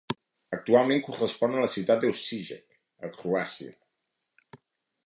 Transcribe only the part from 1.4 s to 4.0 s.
a la ciutat d'Osijek, a Croàcia.